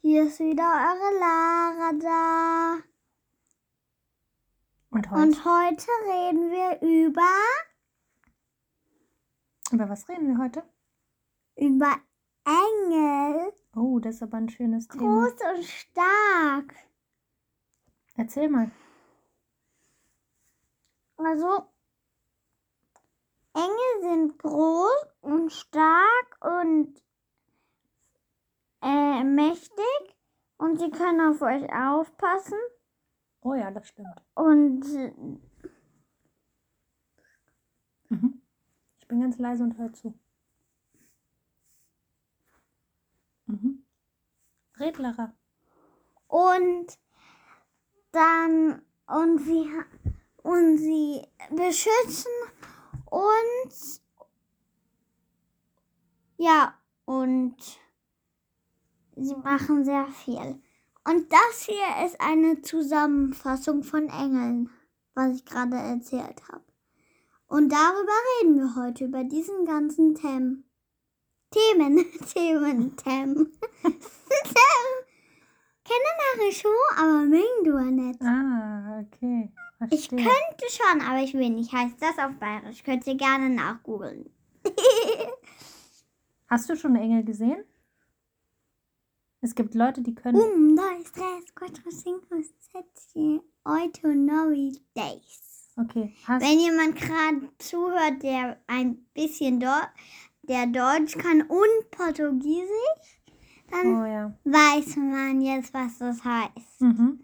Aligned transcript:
Hier 0.00 0.24
ist 0.24 0.38
wieder 0.38 0.62
eure 0.64 1.18
Lara 1.18 1.92
da. 1.92 2.82
Und 4.90 5.10
heute? 5.10 5.22
Und 5.22 5.44
heute 5.44 5.86
reden 6.06 6.50
wir 6.50 6.80
über, 6.80 7.22
Über 9.72 9.88
was 9.88 10.08
reden 10.08 10.28
wir 10.28 10.38
heute? 10.42 10.62
über 11.56 11.96
Engel. 12.44 13.52
Oh, 13.74 13.98
das 13.98 14.16
ist 14.16 14.22
aber 14.22 14.38
ein 14.38 14.48
schönes 14.48 14.86
Thema. 14.88 15.02
Groß 15.02 15.56
und 15.56 15.64
stark. 15.64 16.74
Erzähl 18.16 18.48
mal. 18.48 18.70
Also, 21.16 21.68
Engel 23.54 24.02
sind 24.02 24.38
groß 24.38 25.06
und 25.20 25.52
stark 25.52 26.38
und 26.40 27.02
äh, 28.82 29.24
mächtig 29.24 30.16
und 30.78 30.84
sie 30.84 30.90
können 30.90 31.20
auf 31.20 31.42
euch 31.42 31.72
aufpassen 31.72 32.58
Oh 33.40 33.54
ja, 33.54 33.70
das 33.70 33.88
stimmt. 33.88 34.08
und 34.34 34.84
äh, 34.94 35.12
Mhm. 38.10 38.40
Ich 38.98 39.06
bin 39.06 39.20
ganz 39.20 39.36
leise 39.38 39.64
und 39.64 39.76
höre 39.76 39.92
zu. 39.92 40.18
Mhm. 43.46 43.84
Red, 44.80 44.96
Lara. 44.98 45.34
und 46.28 46.98
dann 48.12 48.80
und 49.06 49.38
sie 49.40 49.68
und 50.42 50.78
sie 50.78 51.22
beschützen 51.50 52.32
uns 53.10 54.02
ja 56.38 56.74
und 57.04 57.56
sie 59.16 59.34
machen 59.36 59.84
sehr 59.84 60.06
viel 60.06 60.62
und 61.08 61.32
das 61.32 61.66
hier 61.66 62.06
ist 62.06 62.20
eine 62.20 62.62
Zusammenfassung 62.62 63.82
von 63.82 64.08
Engeln 64.08 64.70
was 65.14 65.36
ich 65.36 65.44
gerade 65.44 65.76
erzählt 65.76 66.42
habe 66.50 66.64
und 67.46 67.72
darüber 67.72 68.12
reden 68.40 68.56
wir 68.56 68.76
heute 68.76 69.06
über 69.06 69.24
diesen 69.24 69.64
ganzen 69.64 70.14
Themen 70.14 70.64
Themen 71.50 72.04
Themen 72.26 72.96
Themen 72.96 73.52
Kenne 75.88 76.10
nachher 76.18 76.52
schon, 76.52 76.70
aber 76.98 77.24
mögen 77.24 77.64
du 77.64 77.78
nicht. 77.90 78.20
Ah, 78.20 79.00
okay. 79.00 79.50
Ich 79.90 80.08
Verstehe. 80.08 80.18
könnte 80.18 80.66
schon, 80.70 81.00
aber 81.00 81.22
ich 81.22 81.32
will 81.32 81.48
nicht. 81.48 81.72
Heißt 81.72 81.96
das 82.00 82.18
auf 82.18 82.34
Bayerisch? 82.38 82.82
Könnt 82.84 83.06
ihr 83.06 83.14
gerne 83.14 83.48
nachgoogeln. 83.48 84.28
Hast 86.48 86.68
du 86.68 86.76
schon 86.76 86.96
Engel 86.96 87.24
gesehen? 87.24 87.64
Es 89.40 89.54
gibt 89.54 89.74
Leute, 89.74 90.02
die 90.02 90.14
können. 90.14 90.36
Un, 90.40 90.74
dos, 90.76 91.12
tres, 91.12 91.54
cuatro, 91.54 91.90
cinco, 91.90 92.36
siete, 92.58 93.42
ocho, 93.64 94.08
nueve, 94.14 94.72
diez. 94.96 95.72
Okay. 95.76 96.12
Hast, 96.26 96.42
Wenn 96.44 96.58
jemand 96.58 96.96
gerade 96.96 97.48
zuhört, 97.58 98.22
der 98.22 98.58
ein 98.66 99.06
bisschen 99.14 99.60
Deu- 99.60 99.88
der 100.42 100.66
Deutsch 100.66 101.16
kann 101.16 101.42
und 101.42 101.90
Portugiesisch, 101.92 103.22
dann 103.70 104.02
oh 104.02 104.04
ja. 104.06 104.34
weiß 104.44 104.96
man 104.96 105.40
jetzt, 105.40 105.72
was 105.72 105.98
das 105.98 106.24
heißt. 106.24 106.80
Mhm. 106.80 107.20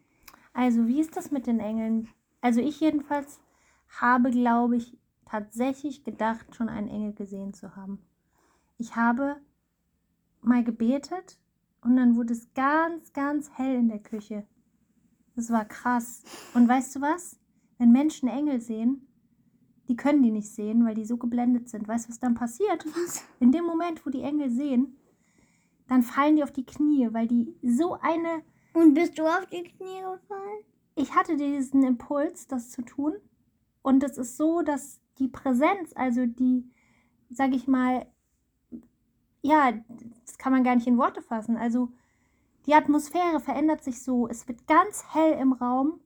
Also, 0.53 0.87
wie 0.87 1.01
ist 1.01 1.17
das 1.17 1.33
mit 1.33 1.49
den 1.49 1.59
Engeln? 1.59 2.09
Also, 2.41 2.61
ich 2.61 2.79
jedenfalls 2.79 3.41
habe, 4.01 4.31
glaube 4.31 4.77
ich, 4.77 4.97
tatsächlich 5.27 6.05
gedacht, 6.05 6.55
schon 6.55 6.69
einen 6.69 6.87
Engel 6.89 7.13
gesehen 7.13 7.55
zu 7.55 7.75
haben. 7.75 7.99
Ich 8.79 8.95
habe 8.95 9.37
mal 10.43 10.63
gebetet 10.63 11.39
und 11.85 11.97
dann 11.97 12.17
wurde 12.17 12.33
es 12.33 12.53
ganz, 12.55 13.13
ganz 13.13 13.51
hell 13.53 13.77
in 13.77 13.89
der 13.89 14.01
Küche. 14.01 14.47
Das 15.37 15.51
war 15.51 15.65
krass. 15.65 16.23
Und 16.55 16.69
weißt 16.69 16.97
du 16.97 17.01
was? 17.01 17.39
Wenn 17.79 17.93
Menschen 17.93 18.29
Engel 18.29 18.61
sehen, 18.61 19.07
die 19.89 19.97
können 19.97 20.23
die 20.23 20.31
nicht 20.31 20.49
sehen, 20.49 20.85
weil 20.85 20.95
die 20.95 21.05
so 21.05 21.17
geblendet 21.17 21.69
sind. 21.69 21.87
Weißt 21.87 22.07
du, 22.07 22.11
was 22.11 22.21
dann 22.21 22.35
passiert? 22.35 22.87
Was? 22.87 23.25
In 23.41 23.53
dem 23.53 23.65
Moment, 23.65 24.05
wo 24.07 24.11
die 24.11 24.23
Engel 24.23 24.51
sehen, 24.51 24.97
dann 25.89 26.03
fallen 26.03 26.37
die 26.37 26.43
auf 26.43 26.53
die 26.53 26.65
Knie, 26.65 27.09
weil 27.13 27.27
die 27.27 27.55
so 27.63 27.99
eine 28.01 28.43
Und 28.73 28.95
bist 28.95 29.19
du 29.19 29.25
auf 29.25 29.47
die 29.47 29.65
Knie 29.65 30.01
gefallen? 30.01 30.65
ich 30.97 31.15
hatte 31.15 31.37
diesen 31.37 31.83
Impuls, 31.83 32.47
das 32.47 32.71
zu 32.71 32.83
tun. 32.83 33.15
Und 33.83 34.03
es 34.03 34.17
ist 34.17 34.37
so, 34.37 34.63
dass 34.63 35.01
die 35.19 35.29
Präsenz, 35.29 35.93
also 35.95 36.27
die, 36.27 36.71
sag 37.31 37.55
ich 37.55 37.67
mal, 37.67 38.07
ja, 39.45 39.73
das 40.25 40.39
kann 40.39 40.53
man 40.53 40.65
gar 40.65 40.75
nicht 40.75 40.87
in 40.87 40.97
Worte 40.97 41.21
fassen. 41.21 41.59
Also 41.59 41.91
die 42.67 42.75
Atmosphäre 42.75 43.41
verändert 43.41 43.85
sich 43.85 44.03
so. 44.03 44.27
Es 44.27 44.49
wird 44.49 44.67
ganz 44.67 45.05
hell 45.13 45.39
im 45.39 45.53
Raum 45.53 46.01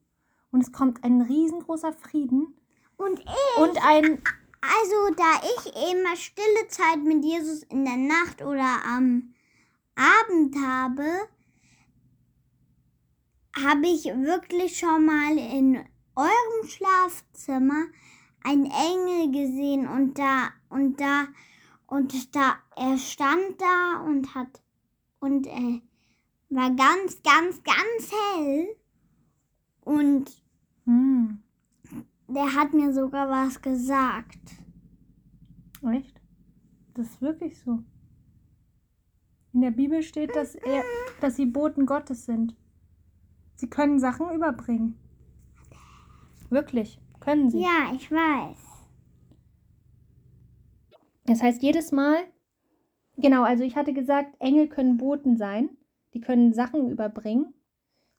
und 0.51 0.61
es 0.61 0.73
kommt 0.73 1.03
ein 1.05 1.21
riesengroßer 1.21 1.93
Frieden 1.93 2.53
Und 2.97 3.19
ich, 3.19 3.61
und 3.61 3.77
ein, 3.85 4.21
also 4.61 5.15
da 5.15 5.41
ich 5.55 5.73
immer 5.93 6.17
stille 6.17 6.67
Zeit 6.67 7.01
mit 7.01 7.23
Jesus 7.23 7.63
in 7.63 7.85
der 7.85 7.95
Nacht 7.95 8.41
oder 8.41 8.83
am 8.85 9.33
Abend 9.95 10.55
habe, 10.61 11.05
habe 13.55 13.87
ich 13.87 14.03
wirklich 14.03 14.77
schon 14.77 15.05
mal 15.05 15.37
in 15.37 15.77
eurem 16.15 16.67
Schlafzimmer 16.67 17.85
einen 18.43 18.65
Engel 18.65 19.31
gesehen 19.31 19.87
und 19.87 20.19
da 20.19 20.49
und 20.69 20.99
da 20.99 21.27
und 21.89 22.35
da 22.35 22.55
er 22.75 22.97
stand 22.97 23.59
da 23.59 24.03
und 24.05 24.35
hat 24.35 24.61
und 25.19 25.47
er 25.47 25.81
war 26.49 26.69
ganz 26.75 27.21
ganz 27.23 27.61
ganz 27.63 28.11
hell 28.11 28.75
und 29.81 30.43
hm, 30.85 31.41
der 32.27 32.55
hat 32.55 32.73
mir 32.73 32.93
sogar 32.93 33.29
was 33.29 33.61
gesagt. 33.61 34.39
echt? 35.91 36.19
Das 36.93 37.07
ist 37.07 37.21
wirklich 37.21 37.59
so. 37.59 37.83
In 39.53 39.61
der 39.61 39.71
Bibel 39.71 40.03
steht, 40.03 40.35
dass, 40.35 40.53
er, 40.53 40.83
dass 41.21 41.35
sie 41.35 41.45
Boten 41.45 41.85
Gottes 41.85 42.25
sind. 42.25 42.55
Sie 43.55 43.69
können 43.69 43.99
Sachen 43.99 44.29
überbringen. 44.31 44.97
Wirklich, 46.49 46.99
können 47.19 47.49
sie. 47.49 47.61
Ja, 47.61 47.91
ich 47.95 48.11
weiß. 48.11 48.78
Das 51.29 51.43
heißt, 51.43 51.61
jedes 51.61 51.91
Mal, 51.91 52.17
genau, 53.17 53.43
also 53.43 53.63
ich 53.63 53.75
hatte 53.75 53.93
gesagt, 53.93 54.35
Engel 54.39 54.67
können 54.67 54.97
Boten 54.97 55.37
sein. 55.37 55.69
Die 56.15 56.21
können 56.21 56.53
Sachen 56.53 56.89
überbringen. 56.89 57.53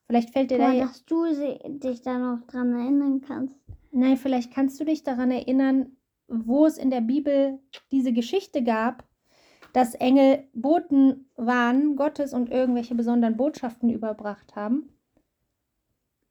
Vielleicht 0.07 0.31
fällt 0.31 0.53
dir 0.53 0.59
da, 0.59 0.71
Boah, 0.71 0.81
dass 0.81 1.05
du 1.05 1.25
dich 1.25 2.03
da 2.03 2.19
noch 2.19 2.47
dran 2.47 2.73
erinnern 2.73 3.21
kannst. 3.21 3.57
nein, 3.91 4.17
vielleicht 4.17 4.53
kannst 4.53 4.79
du 4.79 4.85
dich 4.85 5.03
daran 5.03 5.33
erinnern, 5.33 5.97
wo 6.29 6.67
es 6.67 6.79
in 6.79 6.91
der 6.91 7.01
Bibel 7.01 7.59
diese 7.91 8.13
Geschichte 8.13 8.63
gab, 8.63 9.05
dass 9.73 9.97
Engel 9.97 10.45
Boten 10.53 11.29
waren 11.35 11.97
Gottes 11.97 12.33
und 12.33 12.49
irgendwelche 12.51 12.95
besonderen 12.95 13.37
Botschaften 13.37 13.91
überbracht 13.91 14.55
haben. 14.55 14.89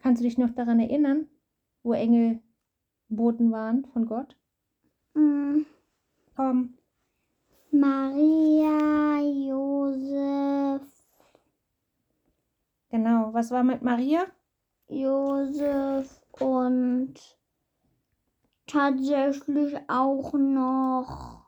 Kannst 0.02 0.22
du 0.22 0.26
dich 0.26 0.38
noch 0.38 0.52
daran 0.52 0.80
erinnern, 0.80 1.28
wo 1.84 1.92
Engel 1.92 2.40
Boten 3.10 3.52
waren 3.52 3.86
von 3.88 4.06
Gott? 4.06 4.38
Mm, 5.14 5.64
Komm. 6.40 6.78
Maria, 7.70 9.20
Josef, 9.20 10.82
Genau. 12.90 13.34
Was 13.34 13.52
war 13.52 13.62
mit 13.62 13.82
Maria? 13.82 14.26
Josef 14.88 16.22
und 16.40 17.16
tatsächlich 18.68 19.76
auch 19.90 20.32
noch. 20.32 21.46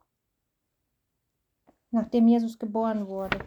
Nachdem 1.91 2.27
Jesus 2.27 2.59
geboren 2.59 3.07
wurde. 3.07 3.39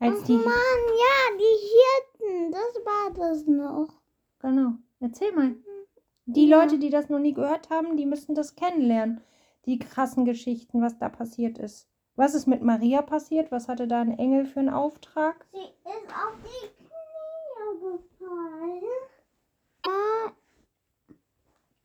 Als 0.00 0.18
Ach 0.20 0.26
die. 0.26 0.32
Mann, 0.32 0.82
ja, 1.04 1.36
die 1.38 1.58
Hirten, 1.70 2.50
das 2.50 2.74
war 2.84 3.12
das 3.14 3.46
noch. 3.46 4.02
Genau. 4.40 4.72
Erzähl 4.98 5.30
mal. 5.30 5.54
Die 6.34 6.48
Ja. 6.48 6.60
Leute, 6.62 6.78
die 6.78 6.90
das 6.90 7.08
noch 7.08 7.18
nie 7.18 7.34
gehört 7.34 7.70
haben, 7.70 7.96
die 7.96 8.06
müssen 8.06 8.34
das 8.34 8.54
kennenlernen. 8.56 9.20
Die 9.66 9.78
krassen 9.78 10.24
Geschichten, 10.24 10.82
was 10.82 10.98
da 10.98 11.08
passiert 11.08 11.58
ist. 11.58 11.88
Was 12.16 12.34
ist 12.34 12.46
mit 12.46 12.62
Maria 12.62 13.00
passiert? 13.02 13.50
Was 13.52 13.68
hatte 13.68 13.86
da 13.86 14.00
ein 14.00 14.18
Engel 14.18 14.44
für 14.44 14.60
einen 14.60 14.68
Auftrag? 14.70 15.46
Sie 15.52 15.58
ist 15.58 16.10
auf 16.10 16.36
die 16.42 16.68
Knie 16.68 17.80
gefallen. 17.80 18.82
Ah, 19.86 20.32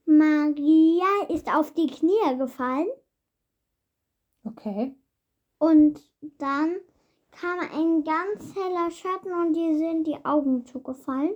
Maria 0.05 1.05
ist 1.29 1.53
auf 1.53 1.73
die 1.73 1.87
Knie 1.87 2.37
gefallen 2.37 2.87
Okay. 4.45 4.95
und 5.59 5.99
dann 6.39 6.75
kam 7.31 7.59
ein 7.59 8.03
ganz 8.03 8.55
heller 8.55 8.89
Schatten 8.91 9.31
und 9.33 9.55
ihr 9.55 9.77
sind 9.77 10.07
die 10.07 10.23
Augen 10.25 10.65
zugefallen. 10.65 11.35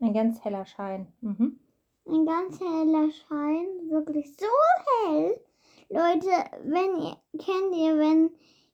Ein 0.00 0.14
ganz 0.14 0.42
heller 0.42 0.64
Schein. 0.64 1.12
Mhm. 1.20 1.60
Ein 2.06 2.26
ganz 2.26 2.58
heller 2.60 3.10
Schein, 3.12 3.66
wirklich 3.90 4.34
so 4.36 4.46
hell. 5.06 5.40
Leute, 5.88 6.28
wenn 6.64 7.00
ihr 7.02 7.16
kennt 7.38 7.74
ihr, 7.74 7.98
wenn 7.98 8.30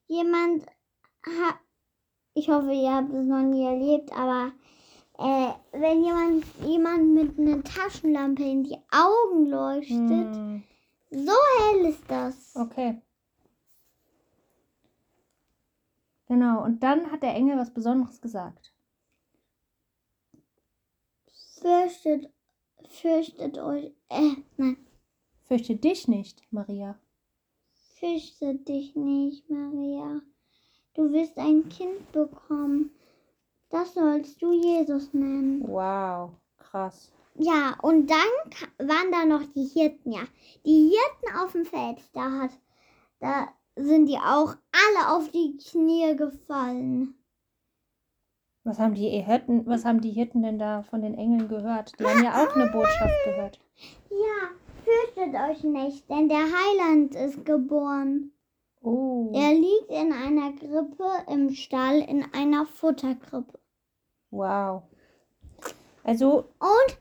jemand 0.06 0.67
ha, 1.26 1.55
ich 2.34 2.49
hoffe, 2.49 2.73
ihr 2.73 2.93
habt 2.94 3.12
es 3.12 3.26
noch 3.26 3.43
nie 3.43 3.64
erlebt, 3.64 4.12
aber 4.12 4.52
äh, 5.19 5.52
wenn 5.73 6.05
jemand, 6.05 6.44
jemand 6.64 7.14
mit 7.14 7.38
einer 7.38 7.62
Taschenlampe 7.64 8.43
in 8.43 8.64
die 8.64 8.78
Augen 8.90 9.46
leuchtet, 9.46 10.37
Hm, 10.37 10.62
so 11.11 11.32
hell 11.58 11.87
ist 11.87 12.05
das. 12.08 12.55
okay. 12.56 13.00
Genau, 16.28 16.64
und 16.64 16.82
dann 16.82 17.11
hat 17.12 17.23
der 17.23 17.34
Engel 17.34 17.56
was 17.56 17.73
Besonderes 17.73 18.20
gesagt. 18.20 18.73
Fürchtet, 21.61 22.31
fürchtet 22.88 23.58
euch, 23.58 23.92
äh, 24.08 24.32
nein, 24.56 24.76
Fürchte 25.48 25.76
dich 25.76 26.08
nicht, 26.08 26.42
Maria. 26.50 26.98
fürchtet 27.98 28.68
dich 28.68 28.94
nicht, 28.96 29.48
Maria. 29.48 30.20
Du 30.94 31.12
wirst 31.12 31.38
ein 31.38 31.68
Kind 31.68 32.10
bekommen. 32.12 32.90
Das 33.68 33.94
sollst 33.94 34.40
du 34.42 34.52
Jesus 34.52 35.12
nennen. 35.12 35.62
Wow, 35.68 36.30
krass. 36.58 37.12
Ja, 37.34 37.76
und 37.82 38.08
dann 38.10 38.88
waren 38.88 39.12
da 39.12 39.24
noch 39.24 39.44
die 39.54 39.64
Hirten, 39.66 40.12
ja. 40.12 40.22
Die 40.64 40.90
Hirten 40.90 41.38
auf 41.38 41.52
dem 41.52 41.66
Feld, 41.66 41.98
da 42.12 42.30
hat, 42.40 42.50
da 43.20 43.48
sind 43.76 44.06
die 44.06 44.16
auch 44.18 44.54
alle 44.72 45.16
auf 45.16 45.30
die 45.30 45.56
Knie 45.58 46.16
gefallen. 46.16 47.14
Was 48.66 48.80
haben 48.80 48.94
die 48.94 49.08
Hirten, 49.08 49.64
was 49.68 49.84
haben 49.84 50.00
die 50.00 50.10
Hirten 50.10 50.42
denn 50.42 50.58
da 50.58 50.82
von 50.82 51.00
den 51.00 51.14
Engeln 51.16 51.46
gehört? 51.48 51.92
Die 52.00 52.04
haben 52.04 52.24
ja 52.24 52.32
auch 52.32 52.56
eine 52.56 52.66
Botschaft 52.66 53.14
gehört. 53.24 53.60
Ja, 54.10 54.50
fürchtet 54.84 55.36
euch 55.40 55.62
nicht, 55.62 56.10
denn 56.10 56.28
der 56.28 56.38
Heiland 56.38 57.14
ist 57.14 57.44
geboren. 57.44 58.32
Oh. 58.82 59.30
Er 59.32 59.54
liegt 59.54 59.88
in 59.88 60.12
einer 60.12 60.52
Krippe 60.54 61.08
im 61.32 61.50
Stall, 61.50 62.00
in 62.00 62.24
einer 62.34 62.66
Futterkrippe. 62.66 63.56
Wow. 64.32 64.82
Also, 66.02 66.48
Und 66.58 66.98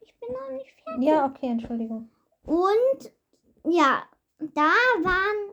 ich 0.00 0.18
bin 0.18 0.32
noch 0.32 0.50
nicht 0.50 0.72
fertig. 0.82 1.04
ja, 1.04 1.26
okay, 1.26 1.48
Entschuldigung. 1.48 2.08
Und 2.46 3.12
ja, 3.64 4.02
da 4.38 4.72
waren 5.02 5.52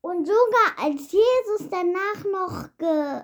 und 0.00 0.26
sogar 0.26 0.82
als 0.82 1.12
Jesus 1.12 1.68
danach 1.70 2.24
noch 2.24 2.68
ge, 2.78 3.22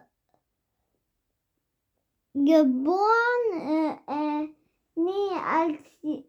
geboren, 2.34 3.44
äh, 3.52 4.42
äh, 4.42 4.48
nee, 4.96 5.38
als 5.46 5.78
die, 6.02 6.25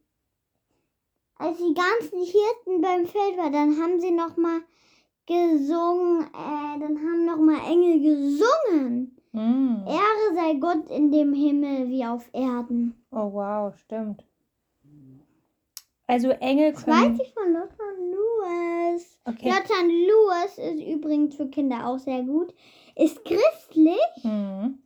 als 1.37 1.57
die 1.57 1.73
ganzen 1.73 2.23
Hirten 2.23 2.81
beim 2.81 3.05
Feld 3.07 3.37
waren, 3.37 3.51
dann 3.53 3.81
haben 3.81 3.99
sie 3.99 4.11
noch 4.11 4.37
mal 4.37 4.61
gesungen, 5.25 6.23
äh, 6.33 6.79
dann 6.79 6.97
haben 6.97 7.25
noch 7.25 7.37
mal 7.37 7.59
Engel 7.69 7.99
gesungen. 7.99 9.17
Mm. 9.31 9.85
Ehre 9.87 10.35
sei 10.35 10.53
Gott 10.53 10.89
in 10.89 11.11
dem 11.11 11.33
Himmel 11.33 11.89
wie 11.89 12.05
auf 12.05 12.29
Erden. 12.31 12.95
Oh, 13.11 13.33
wow, 13.33 13.75
stimmt. 13.77 14.23
Also 16.07 16.29
Engel 16.29 16.71
Das 16.73 16.87
weiß 16.87 17.01
können. 17.01 17.19
ich 17.19 17.33
von 17.33 17.51
Lothar 17.51 17.93
Lewis. 17.97 19.17
Okay. 19.25 19.49
Lothar 19.49 19.83
Lewis 19.83 20.57
ist 20.59 20.87
übrigens 20.87 21.35
für 21.35 21.47
Kinder 21.47 21.87
auch 21.87 21.97
sehr 21.97 22.21
gut. 22.23 22.53
Ist 22.95 23.25
christlich 23.25 24.23
Mhm. 24.23 24.77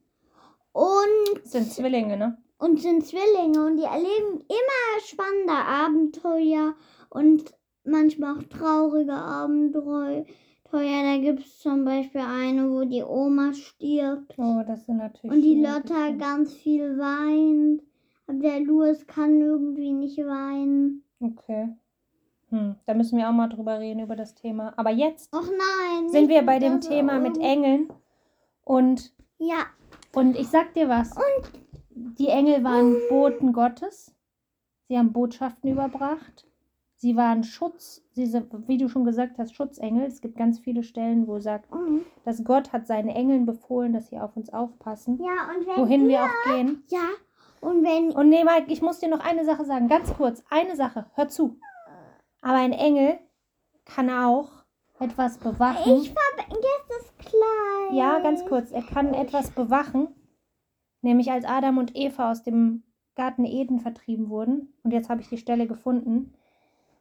Und, 0.74 1.44
sind 1.46 1.72
Zwillinge, 1.72 2.18
ne? 2.18 2.38
und 2.60 2.80
sind 2.82 3.06
Zwillinge 3.06 3.66
und 3.66 3.78
die 3.78 3.84
erleben 3.84 4.42
immer 4.48 5.02
spannende 5.06 5.54
Abenteuer 5.54 6.76
und 7.10 7.54
manchmal 7.84 8.38
auch 8.38 8.44
traurige 8.44 9.14
Abenteuer. 9.14 10.26
Da 10.72 11.18
gibt 11.18 11.40
es 11.40 11.60
zum 11.60 11.84
Beispiel 11.86 12.22
eine, 12.22 12.70
wo 12.70 12.84
die 12.86 13.02
Oma 13.04 13.54
stirbt 13.54 14.36
Oh, 14.38 14.62
das 14.68 14.86
sind 14.86 14.98
natürlich. 14.98 15.36
und 15.36 15.42
die 15.42 15.62
Lotta 15.62 16.12
ganz 16.12 16.54
viel 16.54 16.98
weint. 17.00 17.82
Aber 18.28 18.38
der 18.38 18.60
Lewis 18.60 19.08
kann 19.08 19.42
irgendwie 19.42 19.92
nicht 19.92 20.20
weinen. 20.20 21.04
Okay. 21.20 21.70
Hm, 22.50 22.76
da 22.86 22.94
müssen 22.94 23.18
wir 23.18 23.28
auch 23.28 23.34
mal 23.34 23.48
drüber 23.48 23.80
reden, 23.80 24.02
über 24.02 24.16
das 24.16 24.36
Thema. 24.36 24.74
Aber 24.78 24.92
jetzt 24.92 25.34
Och 25.34 25.42
nein. 25.50 26.10
sind 26.10 26.30
wir 26.30 26.44
bei 26.44 26.60
dem 26.60 26.82
Thema 26.82 27.20
mit 27.20 27.38
Augen. 27.38 27.42
Engeln. 27.46 27.94
Und, 28.64 29.12
Ja, 29.40 29.66
und 30.14 30.36
ich 30.36 30.48
sag 30.48 30.74
dir 30.74 30.90
was. 30.90 31.16
Die 31.96 32.28
Engel 32.28 32.64
waren 32.64 32.96
Boten 33.10 33.54
Gottes. 33.54 34.14
Sie 34.88 34.98
haben 34.98 35.14
Botschaften 35.14 35.72
überbracht. 35.72 36.46
Sie 36.96 37.16
waren 37.16 37.44
Schutz, 37.46 38.04
sie 38.12 38.26
sind, 38.26 38.52
wie 38.68 38.78
du 38.78 38.90
schon 38.90 39.06
gesagt 39.06 39.38
hast, 39.38 39.56
Schutzengel. 39.56 40.04
Es 40.06 40.20
gibt 40.20 40.36
ganz 40.38 40.60
viele 40.60 40.84
Stellen, 40.84 41.28
wo 41.28 41.40
sagt, 41.40 41.74
Mhm. 41.74 42.02
dass 42.26 42.44
Gott 42.44 42.74
hat 42.74 42.88
seinen 42.88 43.08
Engeln 43.08 43.46
befohlen, 43.46 43.94
dass 43.94 44.08
sie 44.08 44.20
auf 44.20 44.36
uns 44.36 44.52
aufpassen, 44.52 45.18
ja 45.24 45.48
und 45.58 45.66
wenn 45.66 45.78
wohin 45.82 46.02
ihr, 46.02 46.08
wir 46.10 46.24
auch 46.24 46.44
gehen. 46.54 46.84
Ja, 46.88 47.08
und 47.62 47.84
wenn 47.86 48.12
Und 48.12 48.28
nee, 48.28 48.44
Mike, 48.44 48.66
ich 48.68 48.82
muss 48.82 49.00
dir 49.00 49.08
noch 49.10 49.22
eine 49.22 49.46
Sache 49.46 49.64
sagen, 49.64 49.88
ganz 49.88 50.14
kurz, 50.14 50.44
eine 50.50 50.76
Sache, 50.76 51.06
hör 51.16 51.30
zu. 51.30 51.58
Aber 52.42 52.58
ein 52.58 52.74
Engel 52.74 53.18
kann 53.86 54.10
auch 54.10 54.50
etwas 55.00 55.38
bewachen. 55.38 56.02
ich 56.02 56.14
das 57.40 57.88
Kleid. 57.88 57.98
Ja, 57.98 58.20
ganz 58.20 58.46
kurz, 58.46 58.72
er 58.72 58.84
kann 58.84 59.14
etwas 59.14 59.52
bewachen, 59.52 60.08
nämlich 61.02 61.32
als 61.32 61.46
Adam 61.46 61.78
und 61.78 61.96
Eva 61.96 62.32
aus 62.32 62.44
dem 62.44 62.84
Garten 63.16 63.46
Eden 63.46 63.80
vertrieben 63.80 64.30
wurden, 64.30 64.74
und 64.84 64.92
jetzt 64.92 65.10
habe 65.10 65.22
ich 65.22 65.30
die 65.30 65.38
Stelle 65.38 65.68
gefunden, 65.68 66.34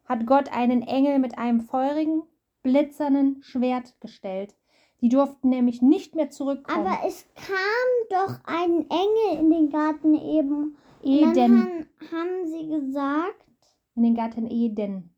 hat 0.04 0.26
Gott 0.26 0.50
einen 0.52 0.82
Engel 0.82 1.18
mit 1.18 1.38
einem 1.38 1.60
feurigen, 1.60 2.22
blitzernden 2.62 3.42
Schwert 3.42 4.00
gestellt. 4.00 4.56
Die 5.00 5.08
durften 5.08 5.48
nämlich 5.50 5.80
nicht 5.80 6.16
mehr 6.16 6.30
zurückkommen. 6.30 6.86
Aber 6.86 7.06
es 7.06 7.24
kam 7.36 8.26
doch 8.26 8.40
ein 8.46 8.86
Engel 8.90 9.40
in 9.40 9.50
den 9.50 9.70
Garten 9.70 10.14
eben. 10.14 10.76
Und 11.02 11.08
Eden. 11.08 11.34
dann 11.34 11.62
haben, 11.62 11.88
haben 12.10 12.46
sie 12.46 12.68
gesagt, 12.68 13.46
In 13.94 14.02
den 14.02 14.16
Garten 14.16 14.50
Eden. 14.50 15.14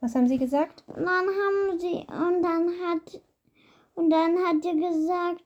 Was 0.00 0.14
haben 0.14 0.28
sie 0.28 0.38
gesagt? 0.38 0.84
und 0.86 0.98
dann 0.98 1.08
haben 1.08 1.78
sie, 1.78 2.06
und 2.06 2.42
dann 2.42 2.68
hat, 2.86 3.20
und 3.98 4.10
dann 4.10 4.38
hat 4.38 4.64
er 4.64 4.74
gesagt, 4.74 5.44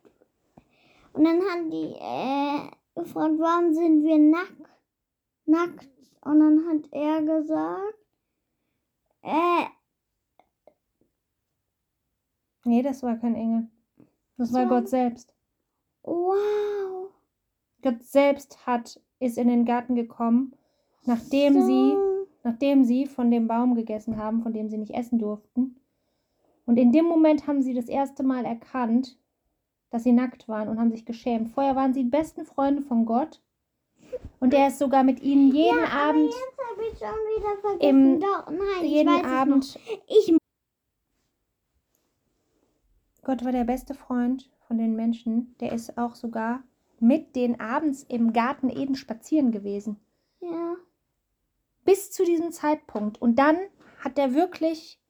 und 1.14 1.24
dann 1.24 1.40
hat 1.40 1.72
die 1.72 1.94
äh, 1.98 3.00
gefragt, 3.00 3.34
warum 3.38 3.72
sind 3.72 4.04
wir 4.04 4.18
nackt? 4.18 4.68
Nackt. 5.46 5.88
Und 6.20 6.40
dann 6.40 6.66
hat 6.68 6.92
er 6.92 7.22
gesagt, 7.22 7.98
äh, 9.22 9.66
Nee, 12.64 12.82
das 12.82 13.02
war 13.02 13.16
kein 13.16 13.34
Engel. 13.34 13.68
Das 14.36 14.52
war. 14.52 14.66
Gott 14.66 14.88
selbst. 14.88 15.34
wow. 16.02 17.10
Gott 17.82 18.02
selbst 18.04 18.66
hat, 18.66 19.00
ist 19.18 19.36
in 19.36 19.48
den 19.48 19.64
Garten 19.64 19.96
gekommen, 19.96 20.54
nachdem 21.04 21.54
so. 21.54 21.66
sie 21.66 21.96
nachdem 22.44 22.84
sie 22.84 23.06
von 23.06 23.30
dem 23.30 23.46
Baum 23.46 23.74
gegessen 23.74 24.16
haben, 24.16 24.42
von 24.42 24.52
dem 24.52 24.68
sie 24.68 24.78
nicht 24.78 24.94
essen 24.94 25.18
durften. 25.18 25.76
Und 26.66 26.76
in 26.76 26.92
dem 26.92 27.04
Moment 27.06 27.46
haben 27.46 27.62
sie 27.62 27.74
das 27.74 27.86
erste 27.88 28.22
Mal 28.22 28.44
erkannt, 28.44 29.18
dass 29.90 30.04
sie 30.04 30.12
nackt 30.12 30.48
waren 30.48 30.68
und 30.68 30.78
haben 30.78 30.90
sich 30.90 31.04
geschämt. 31.04 31.50
Vorher 31.50 31.76
waren 31.76 31.92
sie 31.92 32.04
die 32.04 32.10
besten 32.10 32.44
Freunde 32.46 32.82
von 32.82 33.04
Gott. 33.04 33.40
Und 34.40 34.54
er 34.54 34.68
ist 34.68 34.78
sogar 34.78 35.04
mit 35.04 35.20
ihnen 35.22 35.52
jeden 35.54 35.78
ja, 35.78 35.88
Abend, 36.08 36.26
jetzt 36.30 36.58
habe 36.70 36.82
ich 36.92 36.98
schon 36.98 37.08
wieder 37.08 37.60
vergessen. 37.60 38.12
im- 38.14 38.20
Doch, 38.20 38.46
nein, 38.50 38.84
jeden 38.84 39.14
ich 39.16 39.22
weiß 39.22 39.26
Abend. 39.26 39.78
Ich 40.06 40.36
Gott 43.22 43.44
war 43.44 43.52
der 43.52 43.64
beste 43.64 43.94
Freund 43.94 44.50
von 44.66 44.78
den 44.78 44.96
Menschen. 44.96 45.54
Der 45.60 45.72
ist 45.72 45.96
auch 45.96 46.14
sogar 46.14 46.62
mit 46.98 47.36
denen 47.36 47.60
abends 47.60 48.04
im 48.08 48.32
Garten 48.32 48.68
Eden 48.68 48.94
spazieren 48.94 49.50
gewesen. 49.52 49.96
ja. 50.40 50.76
bis 51.84 52.12
zu 52.12 52.24
diesem 52.24 52.52
Zeitpunkt. 52.52 53.20
Und 53.20 53.36
dann 53.40 53.56
hat 54.04 54.16
er 54.18 54.34
wirklich, 54.34 55.00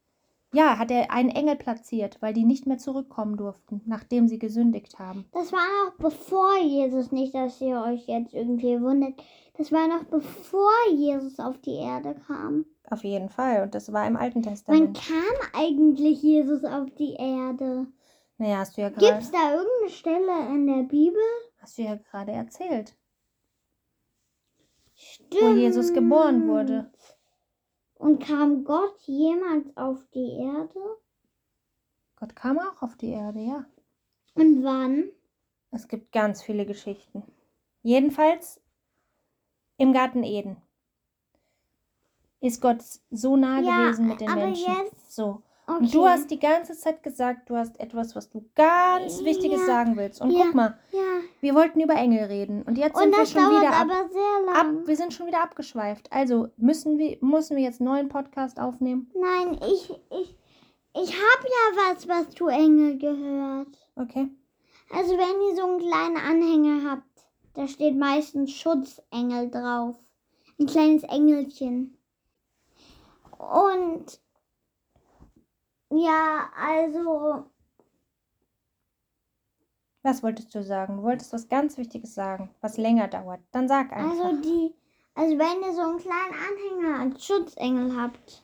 ja, 0.55 0.79
hat 0.79 0.91
er 0.91 1.11
einen 1.11 1.31
Engel 1.31 1.57
platziert, 1.57 2.19
weil 2.21 2.35
die 2.35 2.45
nicht 2.45 2.67
mehr 2.67 2.79
zurückkommen 2.79 3.37
durften, 3.37 3.81
nachdem 3.87 4.29
sie 4.29 4.39
gesündigt 4.39 4.99
haben. 4.99 5.25
Das 5.33 5.53
war 5.53 5.67
noch 5.87 5.95
bevor 5.99 6.59
Jesus, 6.59 7.11
nicht, 7.13 7.35
dass 7.35 7.61
ihr 7.61 7.83
euch 7.83 8.07
jetzt 8.07 8.35
irgendwie 8.35 8.81
wundert. 8.81 9.15
Das 9.57 9.73
war 9.73 9.87
noch 9.89 10.05
bevor 10.05 10.71
Jesus 10.95 11.39
auf 11.39 11.59
die 11.59 11.77
Erde 11.77 12.15
kam. 12.27 12.67
Auf 12.91 13.05
jeden 13.05 13.29
Fall. 13.31 13.63
Und 13.63 13.75
das 13.75 13.93
war 13.93 14.07
im 14.07 14.17
Alten 14.17 14.45
Wann 14.45 14.53
Testament. 14.53 15.01
kam 15.01 15.49
eigentlich 15.61 16.23
Jesus 16.23 16.65
auf 16.65 16.91
die 16.99 17.15
Erde? 17.15 17.87
Naja, 18.39 18.59
hast 18.59 18.77
du 18.77 18.83
ja 18.83 18.89
Gibt 18.89 19.01
gerade, 19.01 19.19
es 19.19 19.31
da 19.31 19.55
irgendeine 19.55 19.91
Stelle 19.91 20.55
in 20.55 20.67
der 20.67 20.83
Bibel? 20.85 21.21
hast 21.59 21.79
du 21.79 21.83
ja 21.83 21.95
gerade 21.95 22.33
erzählt, 22.33 22.97
Stimmt. 24.95 25.43
wo 25.43 25.49
Jesus 25.55 25.93
geboren 25.93 26.49
wurde. 26.49 26.91
Und 28.03 28.19
kam 28.21 28.65
Gott 28.65 28.99
jemals 29.03 29.77
auf 29.77 30.05
die 30.13 30.33
Erde? 30.41 30.81
Gott 32.17 32.35
kam 32.35 32.59
auch 32.59 32.83
auf 32.83 32.97
die 32.97 33.11
Erde, 33.11 33.39
ja. 33.39 33.65
Und 34.35 34.65
wann? 34.65 35.05
Es 35.71 35.87
gibt 35.87 36.11
ganz 36.11 36.43
viele 36.43 36.67
Geschichten. 36.67 37.23
Jedenfalls 37.85 38.61
im 39.77 39.93
Garten 39.93 40.25
Eden 40.25 40.57
ist 42.41 42.61
Gott 42.61 42.83
so 43.13 43.37
nah 43.37 43.61
Ja, 43.61 43.85
gewesen 43.85 44.09
mit 44.09 44.21
den 44.21 44.29
aber 44.31 44.47
Menschen. 44.47 44.73
jetzt- 44.85 45.15
So. 45.15 45.41
Okay. 45.67 45.79
Und 45.79 45.95
du 45.95 46.07
hast 46.07 46.31
die 46.31 46.41
ganze 46.41 46.77
Zeit 46.77 47.03
gesagt, 47.05 47.49
du 47.49 47.57
hast 47.57 47.79
etwas, 47.79 48.17
was 48.17 48.29
du 48.29 48.45
ganz 48.57 49.23
Wichtiges 49.23 49.61
Ja. 49.61 49.67
sagen 49.67 49.97
willst. 49.97 50.21
Und 50.21 50.31
Ja. 50.33 50.47
guck 50.47 50.55
mal, 50.55 50.79
ja. 50.91 50.99
wir 51.41 51.55
wollten 51.55 51.81
über 51.81 51.95
Engel 51.95 52.25
reden. 52.25 52.63
Und 52.63 52.77
jetzt 52.79 52.97
Und 52.97 53.03
sind 53.03 53.17
wir 53.17 53.27
schon 53.27 53.51
wieder 53.61 53.71
ab, 53.71 53.83
aber 53.83 54.09
sehr 54.11 54.55
ab. 54.61 54.67
Wir 54.87 54.97
sind 54.97 55.15
schon 55.15 55.29
wieder 55.29 55.43
abgeschweift. 55.43 56.11
Also 56.13 56.49
müssen 56.57 56.99
wir, 56.99 57.17
müssen 57.21 57.57
wir 57.57 57.63
jetzt 57.63 57.81
einen 57.81 57.91
neuen 57.91 58.09
Podcast 58.09 58.59
aufnehmen? 58.59 59.09
Nein, 59.15 59.59
ich, 59.73 59.91
ich, 60.11 60.37
ich 60.95 61.13
habe 61.15 61.47
ja 61.47 61.95
was, 61.95 62.09
was 62.09 62.31
zu 62.31 62.49
Engel 62.49 62.99
gehört. 62.99 63.79
Okay. 63.95 64.29
Also 64.93 65.13
wenn 65.13 65.49
ihr 65.49 65.57
so 65.57 65.65
einen 65.65 65.79
kleinen 65.79 66.17
Anhänger 66.17 66.91
habt, 66.91 67.05
da 67.55 67.69
steht 67.69 67.97
meistens 67.97 68.51
Schutzengel 68.53 69.49
drauf. 69.51 69.97
Ein 70.59 70.67
kleines 70.67 71.03
Engelchen. 71.05 71.97
Und 73.39 74.21
ja, 75.93 76.51
also 76.57 77.45
Was 80.03 80.23
wolltest 80.23 80.55
du 80.55 80.63
sagen? 80.63 80.97
Du 80.97 81.03
wolltest 81.05 81.33
was 81.33 81.49
ganz 81.49 81.79
Wichtiges 81.79 82.15
sagen, 82.15 82.51
was 82.61 82.77
länger 82.77 83.09
dauert. 83.09 83.41
Dann 83.53 83.69
sag 83.69 83.93
einfach. 83.93 84.11
Also 84.11 84.43
die, 84.43 84.75
also 85.15 85.39
wenn 85.39 85.63
ihr 85.63 85.75
so 85.75 85.83
einen 85.83 85.99
kleinen 85.99 86.81
Anhänger 86.83 87.01
als 87.01 87.25
Schutzengel 87.25 87.97
habt 87.97 88.43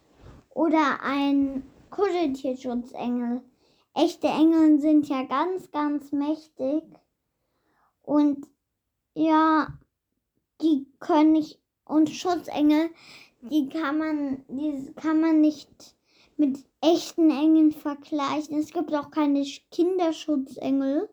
oder 0.50 1.00
ein 1.02 1.64
Kuscheltier-Schutzengel, 1.90 3.42
echte 3.94 4.28
Engel 4.28 4.78
sind 4.80 5.08
ja 5.08 5.24
ganz, 5.24 5.70
ganz 5.72 6.12
mächtig 6.12 6.84
und 8.02 8.46
ja, 9.14 9.68
die 10.60 10.86
können 11.00 11.32
nicht 11.32 11.60
und 11.84 12.10
Schutzengel, 12.10 12.90
die 13.40 13.68
kann 13.68 13.98
man, 13.98 14.44
die 14.48 14.92
kann 14.94 15.20
man 15.20 15.40
nicht 15.40 15.96
mit 16.38 16.64
echten 16.80 17.30
Engeln 17.30 17.72
vergleichen. 17.72 18.58
Es 18.58 18.72
gibt 18.72 18.94
auch 18.94 19.10
keine 19.10 19.44
Kinderschutzengel. 19.70 21.08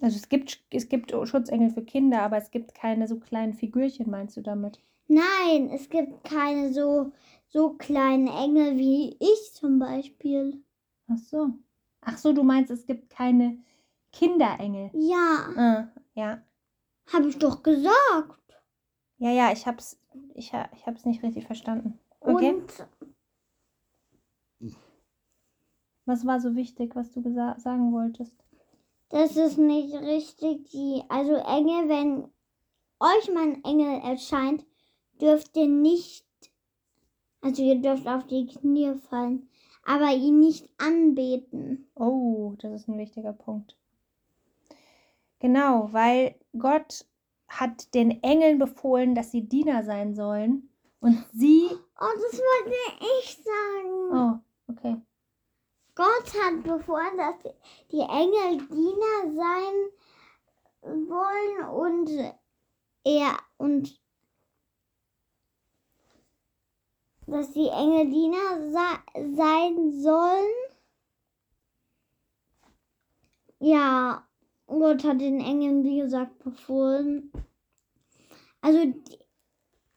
Also 0.00 0.16
es 0.16 0.28
gibt, 0.28 0.62
es 0.70 0.88
gibt 0.88 1.10
Schutzengel 1.10 1.70
für 1.70 1.82
Kinder, 1.82 2.22
aber 2.22 2.36
es 2.36 2.50
gibt 2.50 2.74
keine 2.74 3.08
so 3.08 3.18
kleinen 3.18 3.54
Figürchen, 3.54 4.10
meinst 4.10 4.36
du 4.36 4.42
damit? 4.42 4.80
Nein, 5.08 5.70
es 5.70 5.88
gibt 5.88 6.24
keine 6.24 6.72
so, 6.72 7.12
so 7.48 7.70
kleinen 7.70 8.28
Engel 8.28 8.76
wie 8.76 9.16
ich 9.18 9.52
zum 9.54 9.78
Beispiel. 9.78 10.62
Ach 11.08 11.16
so. 11.18 11.48
Ach 12.02 12.16
so, 12.16 12.32
du 12.32 12.42
meinst, 12.42 12.70
es 12.70 12.86
gibt 12.86 13.10
keine 13.10 13.58
Kinderengel. 14.12 14.90
Ja, 14.94 15.48
Ah, 15.56 15.88
ja. 16.14 16.42
habe 17.12 17.28
ich 17.28 17.38
doch 17.38 17.62
gesagt. 17.62 18.38
Ja, 19.18 19.30
ja, 19.30 19.52
ich 19.52 19.66
hab's, 19.66 19.98
ich, 20.34 20.52
ich 20.74 20.86
hab's 20.86 21.04
nicht 21.04 21.22
richtig 21.22 21.46
verstanden. 21.46 21.98
Okay. 22.20 22.54
Und 22.54 22.88
Was 26.08 26.24
war 26.24 26.40
so 26.40 26.56
wichtig, 26.56 26.96
was 26.96 27.12
du 27.12 27.22
sagen 27.58 27.92
wolltest? 27.92 28.34
das 29.10 29.36
ist 29.36 29.58
nicht 29.58 29.94
richtig. 29.94 30.68
Die, 30.70 31.02
also 31.08 31.34
Engel, 31.34 31.88
wenn 31.88 32.24
euch 33.00 33.32
mal 33.32 33.44
ein 33.44 33.64
Engel 33.64 34.00
erscheint, 34.00 34.64
dürft 35.20 35.56
ihr 35.56 35.68
nicht, 35.68 36.26
also 37.40 37.62
ihr 37.62 37.80
dürft 37.80 38.06
auf 38.06 38.26
die 38.26 38.46
Knie 38.46 38.94
fallen, 38.94 39.48
aber 39.84 40.12
ihn 40.14 40.40
nicht 40.40 40.68
anbeten. 40.78 41.86
Oh, 41.94 42.54
das 42.58 42.82
ist 42.82 42.88
ein 42.88 42.98
wichtiger 42.98 43.32
Punkt. 43.32 43.76
Genau, 45.40 45.92
weil 45.92 46.34
Gott 46.58 47.06
hat 47.48 47.94
den 47.94 48.22
Engeln 48.22 48.58
befohlen, 48.58 49.14
dass 49.14 49.30
sie 49.30 49.48
Diener 49.48 49.84
sein 49.84 50.14
sollen. 50.14 50.68
Und 51.00 51.24
sie. 51.32 51.68
Oh, 51.70 52.14
das 52.14 52.38
wollte 52.38 52.76
ich 53.20 53.36
sagen. 53.36 54.42
Oh, 54.66 54.72
okay. 54.72 54.96
Gott 55.98 56.32
hat 56.44 56.62
befohlen, 56.62 57.16
dass 57.16 57.34
die 57.90 57.98
Engel 57.98 58.58
Diener 58.68 59.34
sein 59.34 61.08
wollen 61.08 61.68
und 61.70 62.34
er 63.02 63.36
und 63.56 64.00
dass 67.26 67.50
die 67.50 67.66
Engel 67.66 68.10
Diener 68.10 68.70
se 68.70 69.34
sein 69.34 70.00
sollen. 70.00 70.54
Ja, 73.58 74.24
Gott 74.68 75.02
hat 75.02 75.20
den 75.20 75.40
Engeln, 75.40 75.82
wie 75.82 75.98
gesagt, 75.98 76.38
befohlen. 76.38 77.32
Also 78.60 78.94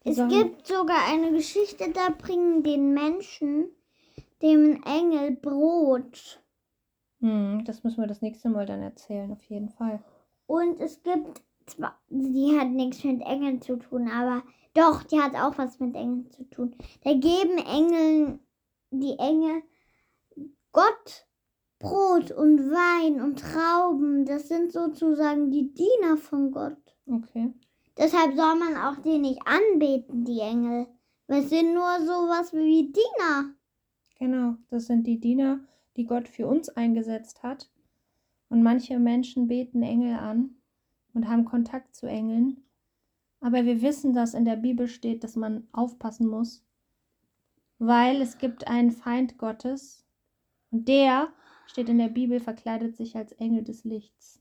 es 0.02 0.16
gibt 0.16 0.66
sogar 0.66 1.06
eine 1.06 1.30
Geschichte, 1.30 1.92
da 1.92 2.08
bringen 2.10 2.64
den 2.64 2.92
Menschen 2.92 3.70
dem 4.42 4.82
Engel 4.84 5.36
Brot. 5.36 6.42
Hm, 7.20 7.64
das 7.64 7.84
müssen 7.84 8.00
wir 8.00 8.08
das 8.08 8.22
nächste 8.22 8.48
Mal 8.48 8.66
dann 8.66 8.82
erzählen, 8.82 9.30
auf 9.32 9.42
jeden 9.44 9.68
Fall. 9.68 10.02
Und 10.46 10.80
es 10.80 11.02
gibt 11.02 11.42
zwar, 11.66 11.98
die 12.08 12.58
hat 12.58 12.68
nichts 12.68 13.04
mit 13.04 13.22
Engeln 13.22 13.62
zu 13.62 13.76
tun, 13.76 14.10
aber 14.10 14.42
doch, 14.74 15.02
die 15.04 15.20
hat 15.20 15.34
auch 15.34 15.56
was 15.58 15.78
mit 15.80 15.94
Engeln 15.94 16.30
zu 16.30 16.44
tun. 16.50 16.74
Da 17.04 17.12
geben 17.12 17.58
Engeln, 17.58 18.40
die 18.90 19.18
Engel, 19.18 19.62
Gott 20.72 21.26
Brot 21.82 22.30
und 22.30 22.70
Wein 22.70 23.20
und 23.20 23.40
Trauben. 23.40 24.24
Das 24.24 24.48
sind 24.48 24.72
sozusagen 24.72 25.50
die 25.50 25.74
Diener 25.74 26.16
von 26.16 26.52
Gott. 26.52 26.78
Okay. 27.06 27.52
Deshalb 27.98 28.36
soll 28.36 28.54
man 28.54 28.76
auch 28.76 29.02
die 29.02 29.18
nicht 29.18 29.40
anbeten, 29.44 30.24
die 30.24 30.40
Engel. 30.40 30.86
Wir 31.26 31.42
sind 31.42 31.74
nur 31.74 31.98
sowas 32.06 32.52
wie 32.52 32.92
Diener. 32.92 33.50
Genau, 34.22 34.54
das 34.70 34.86
sind 34.86 35.08
die 35.08 35.18
Diener, 35.18 35.58
die 35.96 36.06
Gott 36.06 36.28
für 36.28 36.46
uns 36.46 36.68
eingesetzt 36.68 37.42
hat. 37.42 37.68
Und 38.48 38.62
manche 38.62 39.00
Menschen 39.00 39.48
beten 39.48 39.82
Engel 39.82 40.14
an 40.14 40.54
und 41.12 41.26
haben 41.26 41.44
Kontakt 41.44 41.96
zu 41.96 42.06
Engeln. 42.06 42.62
Aber 43.40 43.64
wir 43.64 43.82
wissen, 43.82 44.14
dass 44.14 44.34
in 44.34 44.44
der 44.44 44.54
Bibel 44.54 44.86
steht, 44.86 45.24
dass 45.24 45.34
man 45.34 45.66
aufpassen 45.72 46.28
muss, 46.28 46.64
weil 47.80 48.22
es 48.22 48.38
gibt 48.38 48.68
einen 48.68 48.92
Feind 48.92 49.38
Gottes 49.38 50.06
und 50.70 50.86
der, 50.86 51.32
steht 51.66 51.88
in 51.88 51.98
der 51.98 52.08
Bibel, 52.08 52.38
verkleidet 52.38 52.96
sich 52.96 53.16
als 53.16 53.32
Engel 53.32 53.64
des 53.64 53.82
Lichts. 53.82 54.40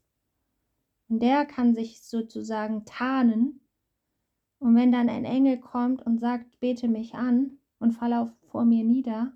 Und 1.10 1.24
der 1.24 1.44
kann 1.48 1.74
sich 1.74 2.04
sozusagen 2.04 2.86
tarnen. 2.86 3.62
Und 4.60 4.76
wenn 4.76 4.92
dann 4.92 5.10
ein 5.10 5.26
Engel 5.26 5.60
kommt 5.60 6.06
und 6.06 6.20
sagt, 6.20 6.60
bete 6.60 6.88
mich 6.88 7.16
an 7.16 7.58
und 7.80 7.94
fall 7.94 8.14
auf 8.14 8.30
vor 8.52 8.64
mir 8.64 8.84
nieder, 8.84 9.34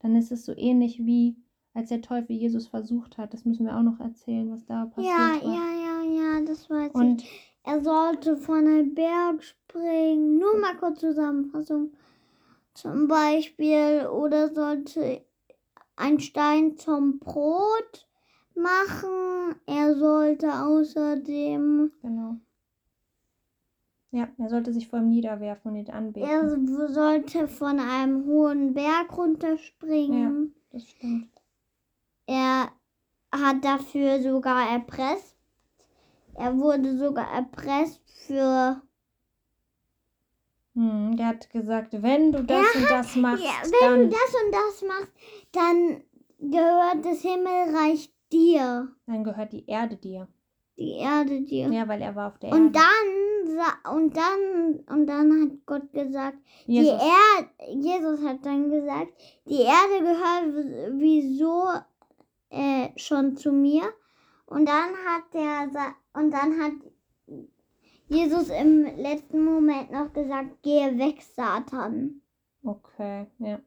dann 0.00 0.16
ist 0.16 0.32
es 0.32 0.44
so 0.44 0.52
ähnlich 0.56 1.04
wie 1.06 1.36
als 1.72 1.88
der 1.90 2.02
Teufel 2.02 2.34
Jesus 2.34 2.66
versucht 2.66 3.16
hat. 3.16 3.32
Das 3.32 3.44
müssen 3.44 3.64
wir 3.64 3.76
auch 3.76 3.82
noch 3.82 4.00
erzählen, 4.00 4.50
was 4.50 4.64
da 4.66 4.86
passiert 4.86 5.06
Ja, 5.08 5.40
war. 5.42 5.54
ja, 5.54 6.04
ja, 6.04 6.36
ja, 6.38 6.44
das 6.44 6.68
weiß 6.68 6.90
ich. 6.90 6.94
Und 6.94 7.24
Er 7.62 7.80
sollte 7.84 8.36
von 8.36 8.66
einem 8.66 8.94
Berg 8.94 9.42
springen. 9.44 10.38
Nur 10.38 10.58
mal 10.58 10.76
kurz 10.76 11.00
Zusammenfassung. 11.00 11.92
Zum 12.74 13.06
Beispiel. 13.06 14.06
Oder 14.08 14.52
sollte 14.52 15.22
ein 15.96 16.18
Stein 16.18 16.76
zum 16.76 17.18
Brot 17.18 18.08
machen. 18.54 19.54
Er 19.66 19.94
sollte 19.94 20.52
außerdem. 20.52 21.92
genau. 22.02 22.36
Ja, 24.12 24.28
er 24.38 24.48
sollte 24.48 24.72
sich 24.72 24.88
vor 24.88 24.98
ihm 24.98 25.08
niederwerfen 25.08 25.70
und 25.70 25.76
ihn 25.76 25.90
anbeten. 25.90 26.28
Er 26.28 26.88
sollte 26.88 27.46
von 27.46 27.78
einem 27.78 28.24
hohen 28.26 28.74
Berg 28.74 29.16
runterspringen. 29.16 30.54
Das 30.72 30.82
stimmt. 30.88 31.30
Er 32.26 32.70
hat 33.32 33.64
dafür 33.64 34.20
sogar 34.20 34.68
erpresst. 34.70 35.36
Er 36.34 36.56
wurde 36.58 36.96
sogar 36.98 37.30
erpresst 37.32 38.00
für 38.26 38.82
Hm, 40.74 41.16
der 41.16 41.26
hat 41.26 41.50
gesagt, 41.50 42.00
wenn 42.02 42.30
du 42.32 42.44
das 42.44 42.74
und 42.76 42.88
das 42.90 43.16
machst, 43.16 43.44
Ja, 43.44 43.50
wenn 43.64 43.90
dann, 43.90 44.10
du 44.10 44.16
das 44.16 44.34
und 44.44 44.52
das 44.52 44.88
machst, 44.88 45.12
dann 45.52 46.50
gehört 46.50 47.04
das 47.04 47.20
Himmelreich 47.22 48.12
dir. 48.32 48.88
dann 49.06 49.24
gehört 49.24 49.52
die 49.52 49.66
Erde 49.66 49.96
dir. 49.96 50.28
Die 50.78 50.92
Erde 50.92 51.42
dir. 51.42 51.70
Ja, 51.72 51.88
weil 51.88 52.00
er 52.00 52.14
war 52.14 52.28
auf 52.28 52.38
der 52.38 52.52
und 52.52 52.66
Erde. 52.66 52.72
dann 52.72 52.82
sa- 52.82 53.19
und 53.92 54.16
dann 54.16 54.80
und 54.88 55.06
dann 55.06 55.42
hat 55.42 55.66
Gott 55.66 55.92
gesagt, 55.92 56.38
Jesus. 56.66 56.92
die 56.92 57.70
Erde 57.70 57.80
Jesus 57.88 58.24
hat 58.24 58.44
dann 58.44 58.70
gesagt, 58.70 59.12
die 59.46 59.62
Erde 59.62 60.00
gehört 60.00 60.98
wieso 60.98 61.68
äh, 62.50 62.88
schon 62.96 63.36
zu 63.36 63.52
mir. 63.52 63.82
Und 64.46 64.68
dann 64.68 64.90
hat 65.06 65.32
der 65.32 65.94
und 66.14 66.32
dann 66.32 66.60
hat 66.60 66.72
Jesus 68.08 68.48
im 68.48 68.82
letzten 68.96 69.44
Moment 69.44 69.92
noch 69.92 70.12
gesagt, 70.12 70.62
gehe 70.62 70.98
weg, 70.98 71.22
Satan. 71.22 72.20
Okay, 72.64 73.28
ja. 73.38 73.60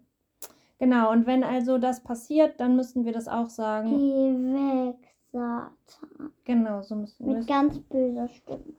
Genau, 0.79 1.11
und 1.13 1.25
wenn 1.25 1.45
also 1.45 1.77
das 1.77 2.03
passiert, 2.03 2.59
dann 2.59 2.75
müssen 2.75 3.05
wir 3.05 3.13
das 3.13 3.29
auch 3.29 3.49
sagen. 3.49 3.89
Geh 3.89 4.33
weg, 4.53 4.97
Satan. 5.31 6.33
Genau, 6.43 6.81
so 6.81 6.95
müssen 6.95 7.25
wir 7.25 7.37
Mit 7.37 7.47
ganz 7.47 7.79
böser 7.79 8.27
Stimme. 8.27 8.73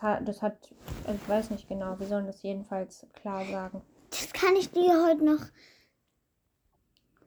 Das 0.00 0.42
hat, 0.42 0.72
ich 1.12 1.28
weiß 1.28 1.50
nicht 1.50 1.68
genau, 1.68 1.98
wir 1.98 2.06
sollen 2.06 2.26
das 2.26 2.42
jedenfalls 2.42 3.06
klar 3.14 3.44
sagen. 3.44 3.82
Das 4.10 4.32
kann 4.32 4.54
ich 4.56 4.70
dir 4.70 5.04
heute 5.06 5.24
noch 5.24 5.40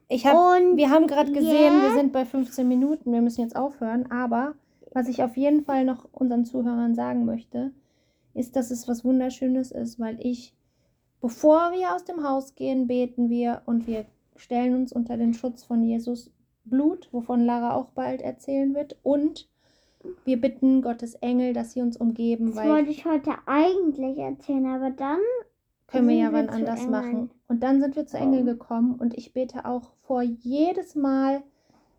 Ich 0.08 0.26
hab, 0.26 0.34
Und 0.34 0.76
wir 0.76 0.90
haben 0.90 1.06
gerade 1.06 1.32
gesehen, 1.32 1.80
wir 1.80 1.88
jetzt? 1.88 1.96
sind 1.96 2.12
bei 2.12 2.24
15 2.24 2.66
Minuten. 2.66 3.12
Wir 3.12 3.22
müssen 3.22 3.42
jetzt 3.42 3.56
aufhören. 3.56 4.10
Aber 4.10 4.54
was 4.92 5.08
ich 5.08 5.22
auf 5.22 5.36
jeden 5.36 5.64
Fall 5.64 5.84
noch 5.84 6.08
unseren 6.12 6.44
Zuhörern 6.44 6.94
sagen 6.94 7.24
möchte, 7.24 7.72
ist, 8.34 8.56
dass 8.56 8.70
es 8.70 8.88
was 8.88 9.04
Wunderschönes 9.04 9.70
ist, 9.70 10.00
weil 10.00 10.18
ich, 10.20 10.54
bevor 11.20 11.72
wir 11.72 11.94
aus 11.94 12.04
dem 12.04 12.26
Haus 12.26 12.54
gehen, 12.54 12.86
beten 12.86 13.28
wir 13.28 13.62
und 13.66 13.86
wir 13.86 14.06
stellen 14.36 14.74
uns 14.74 14.92
unter 14.92 15.16
den 15.16 15.34
Schutz 15.34 15.62
von 15.62 15.82
Jesus 15.84 16.30
Blut, 16.64 17.08
wovon 17.12 17.44
Lara 17.44 17.74
auch 17.74 17.90
bald 17.90 18.22
erzählen 18.22 18.74
wird. 18.74 18.96
Und 19.02 19.48
wir 20.24 20.40
bitten 20.40 20.82
Gottes 20.82 21.14
Engel, 21.16 21.52
dass 21.52 21.72
sie 21.72 21.80
uns 21.80 21.96
umgeben, 21.96 22.52
das 22.54 22.64
wollte 22.64 22.90
ich 22.90 23.04
heute 23.04 23.32
eigentlich 23.46 24.18
erzählen, 24.18 24.66
aber 24.66 24.90
dann 24.90 25.20
können 25.86 26.08
wir 26.08 26.16
ja 26.16 26.32
wann 26.32 26.48
anders 26.48 26.86
machen. 26.88 27.30
Und 27.48 27.62
dann 27.62 27.80
sind 27.80 27.96
wir 27.96 28.06
zu 28.06 28.16
Engel 28.16 28.44
gekommen 28.44 28.94
und 28.94 29.14
ich 29.16 29.32
bete 29.32 29.64
auch 29.66 29.90
vor 30.02 30.22
jedes 30.22 30.94
Mal, 30.94 31.42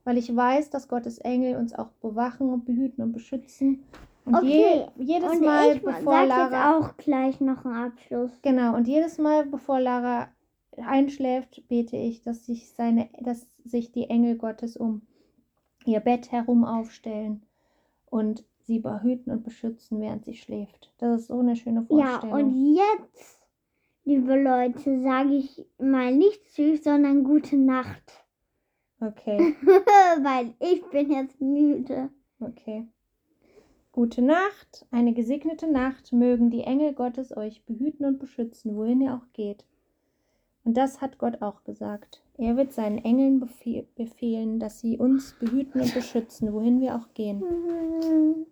weil 0.03 0.17
ich 0.17 0.35
weiß, 0.35 0.69
dass 0.69 0.87
Gottes 0.87 1.19
Engel 1.19 1.57
uns 1.57 1.73
auch 1.73 1.89
bewachen 2.01 2.49
und 2.49 2.65
behüten 2.65 3.03
und 3.03 3.13
beschützen. 3.13 3.83
Und 4.25 4.35
Okay. 4.35 4.85
je, 4.97 5.03
jedes 5.03 5.31
Und 5.33 5.41
Mal, 5.41 5.75
ich 5.75 5.83
bevor 5.83 6.13
sag 6.13 6.27
Lara. 6.27 6.43
jetzt 6.79 6.87
auch 6.87 6.97
gleich 6.97 7.41
noch 7.41 7.65
einen 7.65 7.75
Abschluss. 7.75 8.31
Genau, 8.41 8.75
und 8.75 8.87
jedes 8.87 9.17
Mal, 9.17 9.45
bevor 9.45 9.79
Lara 9.79 10.29
einschläft, 10.77 11.67
bete 11.67 11.97
ich, 11.97 12.21
dass 12.23 12.45
sich 12.45 12.71
seine, 12.71 13.09
dass 13.21 13.47
sich 13.63 13.91
die 13.91 14.09
Engel 14.09 14.37
Gottes 14.37 14.75
um 14.77 15.01
ihr 15.85 15.99
Bett 15.99 16.31
herum 16.31 16.63
aufstellen 16.63 17.43
und 18.13 18.45
sie 18.59 18.79
behüten 18.79 19.31
und 19.33 19.43
beschützen, 19.43 19.99
während 19.99 20.23
sie 20.23 20.35
schläft. 20.35 20.93
Das 20.99 21.21
ist 21.21 21.27
so 21.27 21.39
eine 21.39 21.55
schöne 21.55 21.85
Ja, 21.89 22.19
Vorstellung. 22.19 22.33
und 22.33 22.75
jetzt, 22.75 23.39
liebe 24.05 24.39
Leute, 24.39 25.01
sage 25.01 25.33
ich 25.33 25.65
mal 25.79 26.13
nicht 26.15 26.45
tschüss, 26.53 26.83
sondern 26.83 27.23
gute 27.23 27.57
Nacht. 27.57 28.23
okay. 29.01 29.55
Weil 30.21 30.53
ich 30.59 30.85
bin 30.91 31.11
jetzt 31.11 31.41
müde. 31.41 32.09
Okay. 32.39 32.87
Gute 33.91 34.21
Nacht, 34.21 34.85
eine 34.91 35.13
gesegnete 35.13 35.67
Nacht, 35.71 36.13
mögen 36.13 36.51
die 36.51 36.61
Engel 36.61 36.93
Gottes 36.93 37.35
euch 37.35 37.63
behüten 37.65 38.05
und 38.05 38.19
beschützen, 38.19 38.75
wohin 38.75 39.01
ihr 39.01 39.15
auch 39.15 39.33
geht. 39.33 39.65
Und 40.63 40.77
das 40.77 41.01
hat 41.01 41.17
Gott 41.17 41.41
auch 41.41 41.63
gesagt. 41.63 42.22
Er 42.37 42.57
wird 42.57 42.73
seinen 42.73 42.97
Engeln 42.97 43.39
befehl 43.39 43.87
befehlen, 43.95 44.59
dass 44.59 44.79
sie 44.79 44.97
uns 44.97 45.33
behüten 45.39 45.81
und 45.81 45.93
beschützen, 45.93 46.51
wohin 46.53 46.81
wir 46.81 46.95
auch 46.95 47.13
gehen. 47.13 47.43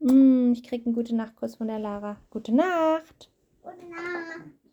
Mm, 0.00 0.52
ich 0.52 0.62
krieg 0.62 0.86
einen 0.86 0.94
gute 0.94 1.16
Nachtkuss 1.16 1.56
von 1.56 1.66
der 1.66 1.80
Lara. 1.80 2.18
Gute 2.30 2.54
Nacht. 2.54 3.32
Gute 3.64 3.84
Nacht. 3.90 4.67